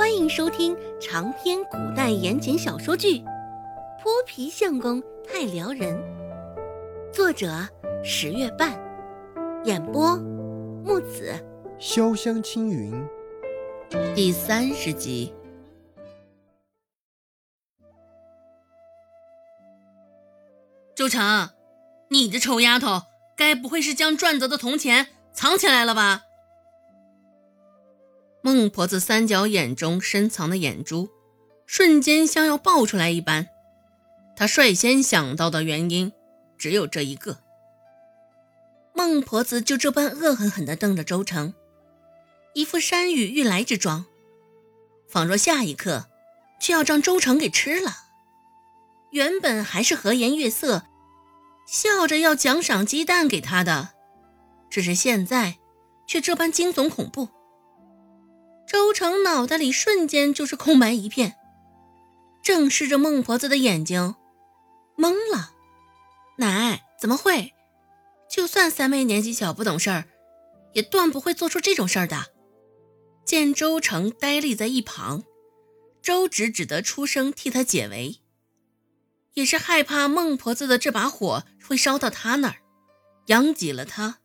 [0.00, 3.18] 欢迎收听长篇古代言情小说剧
[4.02, 5.94] 《泼皮相公太撩人》，
[7.12, 7.68] 作者
[8.02, 8.72] 十月半，
[9.66, 10.16] 演播
[10.82, 11.34] 木子
[11.78, 13.06] 潇湘青云，
[14.14, 15.34] 第三十集。
[20.96, 21.50] 周成，
[22.08, 23.02] 你这臭丫头，
[23.36, 26.22] 该不会是将赚得的铜钱藏起来了吧？
[28.42, 31.10] 孟婆子三角眼中深藏的眼珠，
[31.66, 33.48] 瞬间像要爆出来一般。
[34.34, 36.12] 她率先想到的原因
[36.56, 37.38] 只有这一个。
[38.94, 41.54] 孟婆子就这般恶狠狠地瞪着周成，
[42.54, 44.06] 一副山雨欲来之状，
[45.08, 46.08] 仿若下一刻
[46.60, 47.92] 却要将周成给吃了。
[49.12, 50.84] 原本还是和颜悦色。
[51.66, 53.90] 笑着要奖赏鸡蛋给他的，
[54.68, 55.58] 只是现在
[56.04, 57.28] 却这般惊悚恐怖。
[58.70, 61.34] 周成脑袋里瞬间就是空白一片，
[62.40, 64.14] 正视着孟婆子的眼睛，
[64.96, 65.50] 懵了。
[66.38, 67.52] 奶怎么会？
[68.30, 70.04] 就算三妹年纪小不懂事儿，
[70.72, 72.26] 也断不会做出这种事儿的。
[73.24, 75.24] 见周成呆立在一旁，
[76.00, 78.20] 周芷只得出声替他解围。
[79.34, 82.58] 也是害怕孟婆子的这把火会烧到他那儿，
[83.26, 84.19] 殃及了他。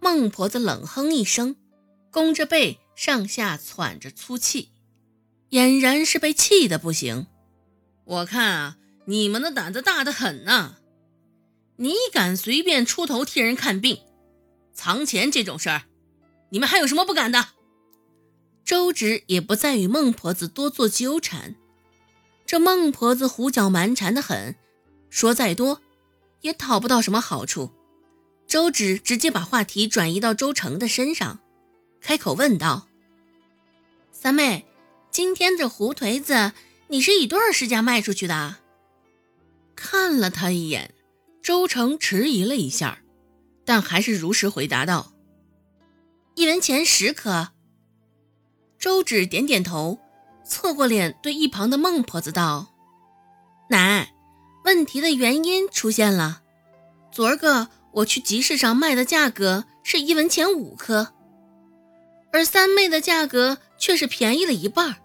[0.00, 1.56] 孟婆子冷哼一声，
[2.10, 4.70] 弓着背上下喘着粗气，
[5.50, 7.26] 俨然是被气得不行。
[8.04, 10.76] 我看啊，你们的胆子大得很呐！
[11.76, 14.00] 你敢随便出头替人看病、
[14.72, 15.82] 藏钱这种事儿，
[16.50, 17.48] 你们还有什么不敢的？
[18.64, 21.56] 周芷也不再与孟婆子多做纠缠。
[22.46, 24.56] 这孟婆子胡搅蛮缠的很，
[25.08, 25.80] 说再多
[26.40, 27.72] 也讨不到什么好处。
[28.50, 31.38] 周芷直接把话题转移到周成的身上，
[32.00, 32.88] 开口问道
[34.10, 34.66] ：“三妹，
[35.12, 36.50] 今天这胡颓子，
[36.88, 38.56] 你是以多少市价卖出去的？”
[39.76, 40.92] 看了他一眼，
[41.40, 42.98] 周成迟疑了一下，
[43.64, 45.12] 但还是如实回答道
[46.34, 47.50] ：“一文钱十颗。”
[48.80, 50.00] 周芷点点头。
[50.42, 52.74] 侧过脸对一旁的孟婆子道
[53.70, 54.12] ：“奶，
[54.64, 56.42] 问题的原因出现了。
[57.12, 61.12] 昨儿个我去集市上卖的价格是一文钱五颗，
[62.32, 64.96] 而三妹的价格却是便宜了一半。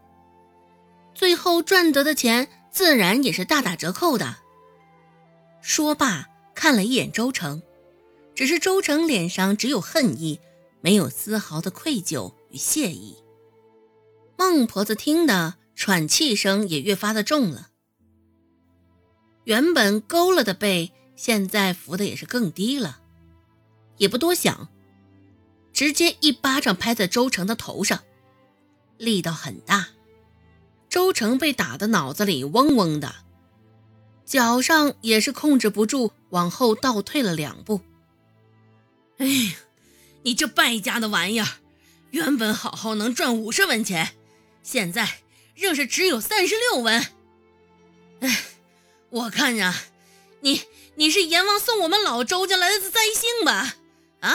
[1.14, 4.38] 最后赚得的钱自然也是大打折扣的。”
[5.62, 7.64] 说罢，看了一眼周成，
[8.36, 10.40] 只是周成脸上只有恨意，
[10.82, 13.18] 没有丝毫的愧疚与谢意。
[14.38, 17.70] 孟婆子听得喘气声也越发的重了，
[19.46, 23.00] 原本勾了的背，现在扶的也是更低了，
[23.98, 24.70] 也不多想，
[25.74, 28.04] 直接一巴掌拍在周成的头上，
[28.98, 29.88] 力道很大，
[30.90, 33.16] 周成被打的脑子里嗡嗡的，
[34.26, 37.82] 脚上也是控制不住往后倒退了两步。
[39.18, 39.56] 哎，
[40.24, 41.48] 你这败家的玩意儿，
[42.12, 44.12] 原本好好能赚五十文钱。
[44.62, 45.20] 现在
[45.54, 47.06] 仍是只有三十六文。
[48.20, 48.44] 哎，
[49.10, 49.76] 我看呀，
[50.42, 50.64] 你
[50.98, 53.76] 你是阎王送我们老周家来的灾星吧？
[54.22, 54.34] 啊，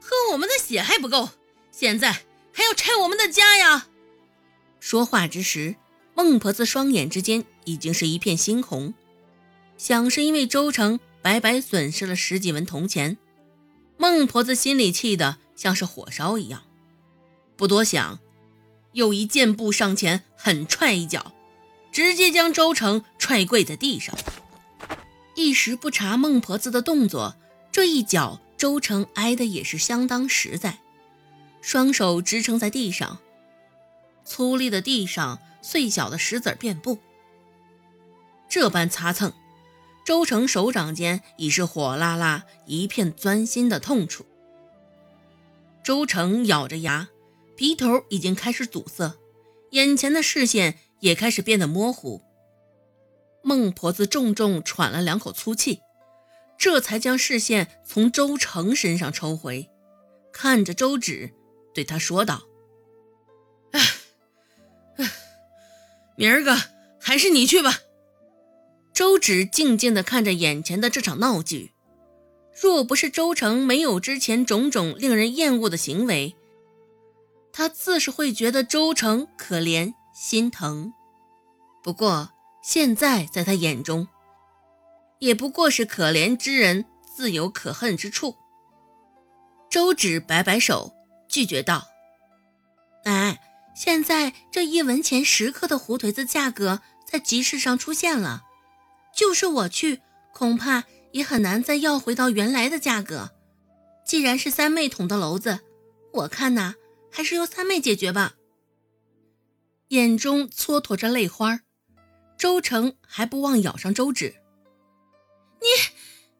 [0.00, 1.30] 喝我们的血还不够，
[1.70, 3.86] 现在还要拆我们的家呀！
[4.80, 5.76] 说话之时，
[6.14, 8.94] 孟婆子双眼之间已经是一片猩红，
[9.78, 13.16] 想是因为周成白白损失了十几文铜钱，
[13.96, 16.64] 孟婆子心里气得像是火烧一样，
[17.56, 18.18] 不多想。
[18.92, 21.32] 又一箭步上前，狠踹一脚，
[21.92, 24.16] 直接将周成踹跪在地上。
[25.36, 27.36] 一时不察孟婆子的动作，
[27.70, 30.80] 这一脚周成挨的也是相当实在，
[31.60, 33.20] 双手支撑在地上，
[34.24, 36.98] 粗粝的地上碎小的石子遍布。
[38.48, 39.32] 这般擦蹭，
[40.04, 44.24] 周成手掌间已是火辣辣一片钻心的痛楚。
[45.84, 47.08] 周成咬着牙。
[47.56, 49.14] 鼻头已经开始堵塞，
[49.70, 52.20] 眼前的视线也开始变得模糊。
[53.46, 55.80] 孟婆子重重喘了两口粗气，
[56.58, 59.70] 这才将视线从周成身上抽回，
[60.32, 61.32] 看着周芷，
[61.72, 62.42] 对他说道
[63.70, 63.80] ：“哎，
[64.96, 65.12] 哎，
[66.16, 66.60] 明儿个
[67.00, 67.78] 还是你去吧。”
[68.92, 71.72] 周芷静静地看着眼前的这场闹剧，
[72.60, 76.34] 若不是周成没有之前种种令人厌恶的行为，
[77.52, 80.92] 他自是会觉得周成可怜心疼，
[81.84, 82.32] 不过
[82.66, 84.08] 现在在他眼中，
[85.20, 86.84] 也不过是可怜之人
[87.14, 88.34] 自有可恨之处。
[89.70, 90.92] 周芷摆摆手，
[91.28, 91.86] 拒绝道
[93.06, 93.40] ：“哎，
[93.76, 98.42] 现在这一文钱十克的胡颓子价格在集市上出现了，
[99.14, 100.02] 就是我去，
[100.34, 100.82] 恐怕
[101.12, 103.30] 也很难再要回到原来的价格。
[104.04, 105.60] 既然是三妹捅的娄子，
[106.12, 106.74] 我看呐，
[107.12, 108.34] 还是由三妹解决吧。
[109.90, 111.60] 眼中蹉跎着泪花，
[112.38, 114.26] 周成还不忘咬上周芷
[115.60, 115.66] ：“你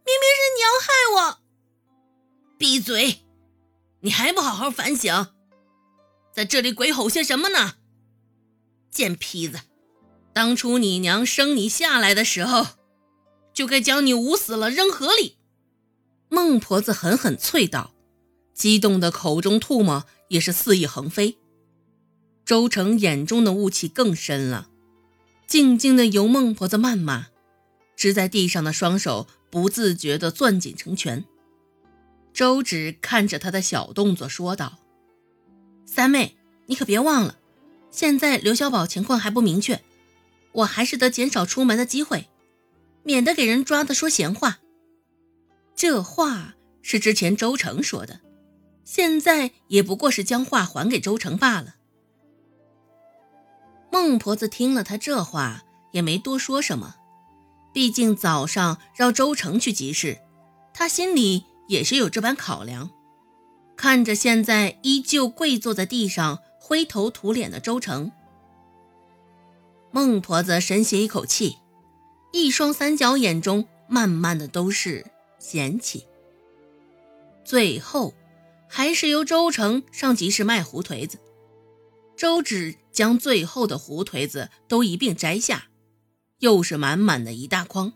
[0.05, 1.39] 明明是娘害我！
[2.59, 3.25] 闭嘴！
[4.01, 5.29] 你还不好好反省，
[6.33, 7.75] 在这里鬼吼些什么呢？
[8.91, 9.61] 贱坯子，
[10.33, 12.67] 当初你娘生你下来的时候，
[13.53, 15.39] 就该将你捂死了扔河里。”
[16.29, 17.95] 孟婆子狠狠啐道，
[18.53, 21.39] 激动的口中唾沫也是肆意横飞。
[22.45, 24.69] 周成眼中的雾气更深了，
[25.47, 27.27] 静静的由孟婆子谩骂，
[27.97, 31.25] 支在地上的双手不自觉地攥紧成拳。
[32.33, 34.79] 周芷看着他的小动作说道
[35.87, 37.39] ：“三妹，你可别忘了，
[37.91, 39.81] 现在刘小宝情况还不明确，
[40.53, 42.29] 我还是得减少出门的机会，
[43.05, 44.59] 免得给人抓的说闲话。”
[45.77, 48.21] 这话是之前周成说的，
[48.85, 51.77] 现在也不过是将话还给周成罢了。
[53.97, 56.97] 孟婆子听了他这话，也没多说什么。
[57.73, 60.19] 毕竟早上让周成去集市，
[60.75, 62.91] 他心里也是有这般考量。
[63.75, 68.13] 看着现在依旧跪坐在地上灰头土脸的周成，
[69.91, 71.57] 孟婆子深吸一口气，
[72.33, 75.07] 一双三角眼中慢慢的都是
[75.39, 76.07] 嫌弃。
[77.47, 78.13] 最后，
[78.69, 81.19] 还是由周成上集市卖胡颓子。
[82.17, 85.65] 周芷将最后的胡颓子都一并摘下，
[86.39, 87.93] 又是满满的一大筐。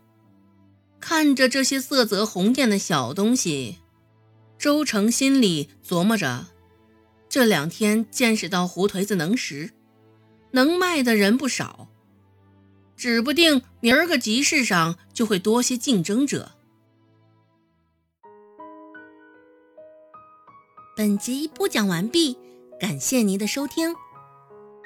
[0.99, 3.79] 看着这些色泽红艳的小东西，
[4.59, 6.45] 周成心里琢磨着：
[7.27, 9.71] 这两天见识到胡颓子能食，
[10.51, 11.89] 能卖的人不少，
[12.95, 16.51] 指不定明儿个集市上就会多些竞争者。
[20.95, 22.37] 本集播讲完毕，
[22.79, 23.95] 感谢您的收听。